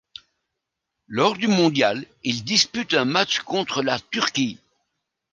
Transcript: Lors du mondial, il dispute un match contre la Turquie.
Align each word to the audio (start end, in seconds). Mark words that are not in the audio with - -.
Lors 1.05 1.35
du 1.37 1.47
mondial, 1.47 2.07
il 2.23 2.43
dispute 2.43 2.95
un 2.95 3.05
match 3.05 3.41
contre 3.41 3.83
la 3.83 3.99
Turquie. 3.99 4.57